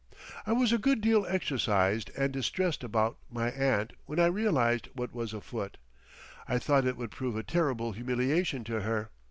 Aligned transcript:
I 0.47 0.53
was 0.53 0.73
a 0.73 0.79
good 0.79 0.99
deal 0.99 1.27
exercised 1.29 2.09
and 2.17 2.33
distressed 2.33 2.83
about 2.83 3.19
my 3.29 3.51
aunt 3.51 3.93
when 4.07 4.17
I 4.19 4.25
realised 4.25 4.87
what 4.95 5.13
was 5.13 5.31
afoot. 5.31 5.77
I 6.47 6.57
thought 6.57 6.85
it 6.87 6.97
would 6.97 7.11
prove 7.11 7.35
a 7.37 7.43
terrible 7.43 7.91
humiliation 7.91 8.63
to 8.63 8.81
her. 8.81 9.11